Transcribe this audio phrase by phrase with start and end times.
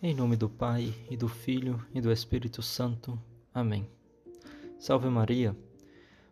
[0.00, 3.20] Em nome do Pai, e do Filho, e do Espírito Santo.
[3.52, 3.90] Amém.
[4.78, 5.56] Salve Maria.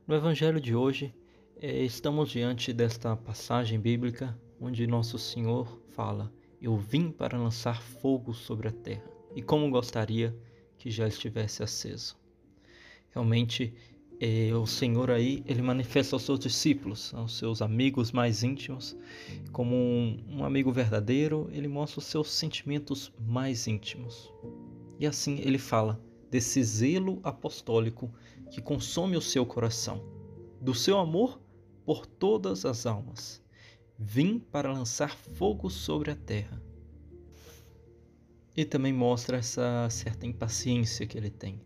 [0.07, 1.13] No Evangelho de hoje,
[1.61, 6.33] eh, estamos diante desta passagem bíblica onde Nosso Senhor fala:
[6.63, 10.33] Eu vim para lançar fogo sobre a terra, e como gostaria
[10.79, 12.17] que já estivesse aceso.
[13.11, 13.75] Realmente,
[14.19, 18.97] e o Senhor aí, ele manifesta aos seus discípulos, aos seus amigos mais íntimos,
[19.53, 24.33] como um, um, amigo verdadeiro, ele mostra os seus sentimentos mais íntimos.
[24.99, 28.11] E assim ele fala desse zelo apostólico
[28.51, 30.03] que consome o seu coração,
[30.63, 31.39] do seu amor
[31.85, 33.45] por todas as almas.
[33.99, 36.63] Vim para lançar fogo sobre a terra.
[38.57, 41.61] E também mostra essa certa impaciência que ele tem,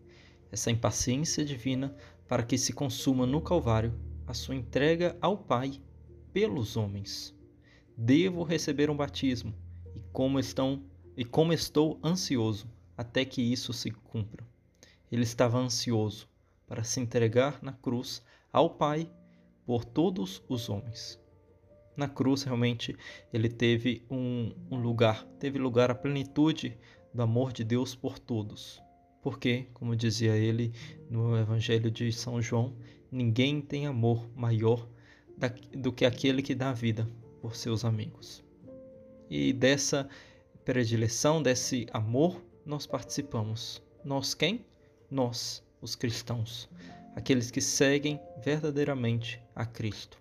[0.51, 1.97] essa impaciência divina
[2.31, 3.93] para que se consuma no Calvário
[4.25, 5.83] a sua entrega ao Pai
[6.33, 7.37] pelos homens.
[7.97, 9.53] Devo receber um batismo
[9.97, 10.85] e como estão
[11.17, 14.47] e como estou ansioso até que isso se cumpra.
[15.11, 16.29] Ele estava ansioso
[16.69, 18.23] para se entregar na cruz
[18.53, 19.11] ao Pai
[19.67, 21.21] por todos os homens.
[21.97, 22.97] Na cruz, realmente,
[23.33, 26.79] ele teve um, um lugar, teve lugar a plenitude
[27.13, 28.81] do amor de Deus por todos.
[29.23, 30.73] Porque, como dizia ele
[31.11, 32.75] no Evangelho de São João,
[33.11, 34.89] ninguém tem amor maior
[35.77, 37.09] do que aquele que dá a vida
[37.41, 38.43] por seus amigos.
[39.29, 40.09] E dessa
[40.65, 43.83] predileção, desse amor, nós participamos.
[44.05, 44.65] Nós quem?
[45.11, 46.69] Nós, os cristãos,
[47.15, 50.19] aqueles que seguem verdadeiramente a Cristo.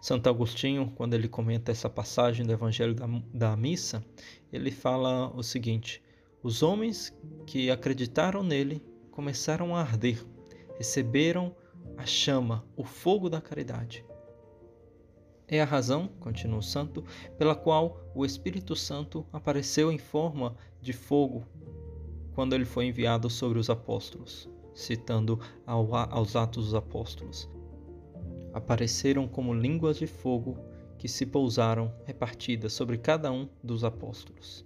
[0.00, 4.04] Santo Agostinho, quando ele comenta essa passagem do Evangelho da, da Missa,
[4.52, 6.02] ele fala o seguinte:
[6.44, 7.10] os homens
[7.46, 10.22] que acreditaram nele começaram a arder,
[10.76, 11.56] receberam
[11.96, 14.04] a chama, o fogo da caridade.
[15.48, 17.02] É a razão, continua o santo,
[17.38, 21.46] pela qual o Espírito Santo apareceu em forma de fogo
[22.34, 27.48] quando ele foi enviado sobre os apóstolos, citando aos Atos dos Apóstolos.
[28.52, 30.58] Apareceram como línguas de fogo
[30.98, 34.62] que se pousaram repartidas sobre cada um dos apóstolos.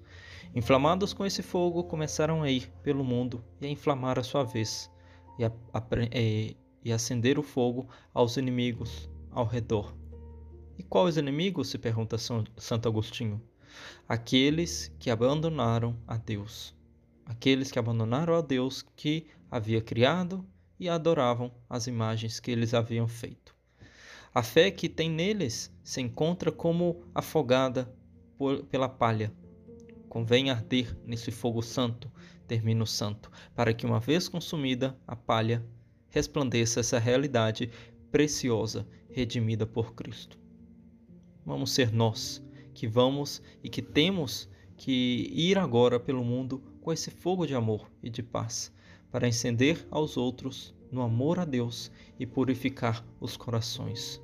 [0.54, 4.90] Inflamados com esse fogo, começaram a ir pelo mundo e a inflamar a sua vez,
[5.38, 5.82] e, a, a,
[6.14, 9.94] e, e acender o fogo aos inimigos ao redor.
[10.78, 11.68] E quais inimigos?
[11.68, 13.42] se pergunta São, Santo Agostinho.
[14.08, 16.74] Aqueles que abandonaram a Deus.
[17.26, 20.46] Aqueles que abandonaram a Deus que havia criado
[20.80, 23.54] e adoravam as imagens que eles haviam feito.
[24.34, 27.92] A fé que tem neles se encontra como afogada
[28.38, 29.32] por, pela palha
[30.08, 32.10] Convém arder nesse fogo santo,
[32.46, 35.64] termina o santo, para que uma vez consumida a palha,
[36.08, 37.70] resplandeça essa realidade
[38.10, 40.38] preciosa, redimida por Cristo.
[41.44, 42.42] Vamos ser nós
[42.72, 47.90] que vamos e que temos que ir agora pelo mundo com esse fogo de amor
[48.02, 48.72] e de paz,
[49.10, 54.22] para encender aos outros no amor a Deus e purificar os corações.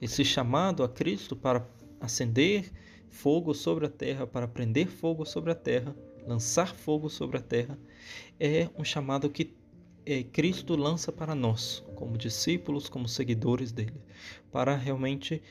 [0.00, 1.68] Esse chamado a Cristo para
[2.00, 2.70] acender
[3.10, 5.94] fogo sobre a terra, para prender fogo sobre a terra,
[6.26, 7.78] lançar fogo sobre a terra,
[8.38, 9.56] é um chamado que
[10.04, 14.00] é, Cristo lança para nós, como discípulos, como seguidores dele,
[14.50, 15.42] para realmente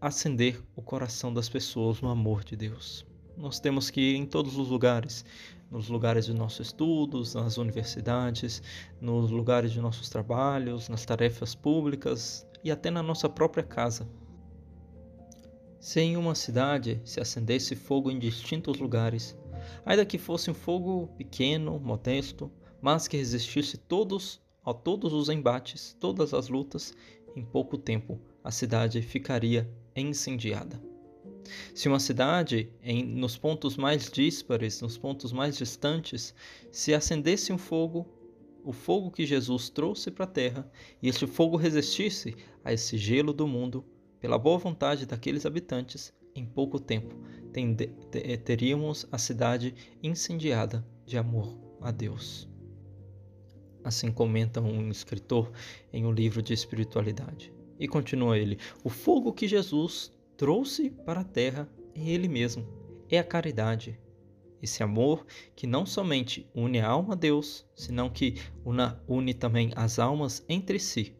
[0.00, 3.06] acender o coração das pessoas no amor de Deus.
[3.36, 5.24] Nós temos que ir em todos os lugares,
[5.70, 8.62] nos lugares de nossos estudos, nas universidades,
[9.00, 14.08] nos lugares de nossos trabalhos, nas tarefas públicas e até na nossa própria casa,
[15.86, 19.38] se em uma cidade se acendesse fogo em distintos lugares,
[19.84, 22.50] ainda que fosse um fogo pequeno, modesto,
[22.82, 26.92] mas que resistisse todos a todos os embates, todas as lutas,
[27.36, 30.82] em pouco tempo a cidade ficaria incendiada.
[31.72, 36.34] Se uma cidade, em, nos pontos mais díspares, nos pontos mais distantes,
[36.72, 38.04] se acendesse um fogo,
[38.64, 40.68] o fogo que Jesus trouxe para a terra,
[41.00, 43.84] e este fogo resistisse a esse gelo do mundo,
[44.20, 47.14] pela boa vontade daqueles habitantes, em pouco tempo
[48.44, 52.48] teríamos a cidade incendiada de amor a Deus.
[53.82, 55.50] Assim comenta um escritor
[55.92, 57.54] em um livro de espiritualidade.
[57.78, 62.66] E continua ele: O fogo que Jesus trouxe para a terra é Ele mesmo,
[63.08, 63.98] é a caridade.
[64.60, 65.24] Esse amor
[65.54, 68.34] que não somente une a alma a Deus, senão que
[69.06, 71.14] une também as almas entre si.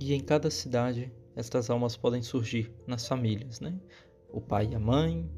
[0.00, 3.78] E em cada cidade estas almas podem surgir nas famílias, né?
[4.28, 5.30] O pai e a mãe,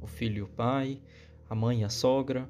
[0.00, 1.02] o filho e o pai,
[1.50, 2.48] a mãe e a sogra,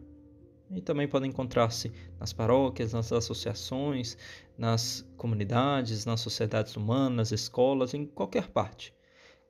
[0.71, 1.91] e também podem encontrar-se
[2.21, 4.19] nas paróquias, nas associações,
[4.59, 8.95] nas comunidades, nas sociedades humanas, escolas, em qualquer parte.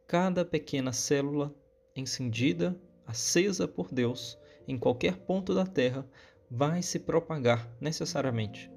[0.07, 1.53] Cada pequena célula
[1.97, 4.39] encendida acesa por Deus
[4.69, 6.07] em qualquer ponto da terra
[6.49, 8.71] vai se propagar necessariamente.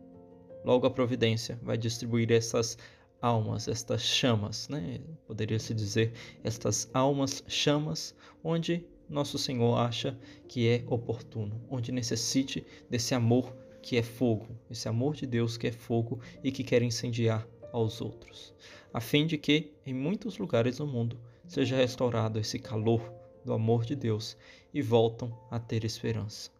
[0.65, 2.77] Logo, a providência vai distribuir essas
[3.21, 4.99] almas, estas chamas, né?
[5.27, 6.13] Poderia se dizer
[6.43, 13.97] estas almas chamas, onde nosso Senhor acha que é oportuno, onde necessite desse amor que
[13.97, 18.53] é fogo, esse amor de Deus que é fogo e que quer incendiar aos outros,
[18.93, 23.01] a fim de que em muitos lugares do mundo seja restaurado esse calor
[23.43, 24.37] do amor de Deus
[24.73, 26.51] e voltam a ter esperança.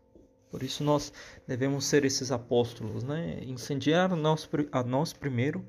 [0.52, 1.14] Por isso nós
[1.48, 3.40] devemos ser esses apóstolos, né?
[3.42, 5.66] Incendiar nós, a nós primeiro,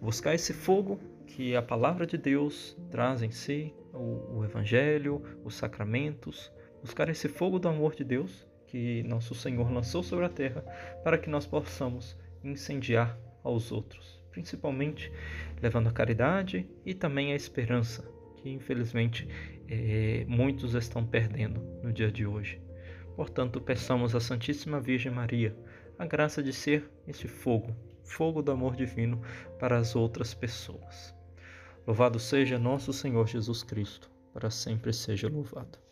[0.00, 5.54] buscar esse fogo que a palavra de Deus traz em si, o, o Evangelho, os
[5.54, 6.52] sacramentos,
[6.82, 10.62] buscar esse fogo do amor de Deus que nosso Senhor lançou sobre a terra
[11.02, 12.14] para que nós possamos
[12.44, 15.10] incendiar aos outros, principalmente
[15.62, 19.26] levando a caridade e também a esperança, que infelizmente
[19.66, 22.67] é, muitos estão perdendo no dia de hoje.
[23.18, 25.52] Portanto, peçamos à Santíssima Virgem Maria
[25.98, 27.74] a graça de ser esse fogo,
[28.04, 29.20] fogo do amor divino
[29.58, 31.12] para as outras pessoas.
[31.84, 35.87] Louvado seja nosso Senhor Jesus Cristo, para sempre seja louvado.